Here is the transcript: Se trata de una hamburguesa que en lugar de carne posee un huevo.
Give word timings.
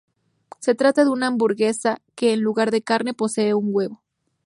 Se 0.59 0.73
trata 0.73 1.03
de 1.03 1.11
una 1.11 1.27
hamburguesa 1.27 2.01
que 2.15 2.33
en 2.33 2.39
lugar 2.39 2.71
de 2.71 2.81
carne 2.81 3.13
posee 3.13 3.53
un 3.53 3.65
huevo. 3.67 4.01